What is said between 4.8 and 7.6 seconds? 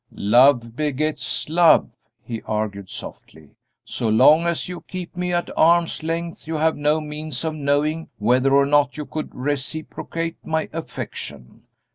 keep me at arm's length you have no means of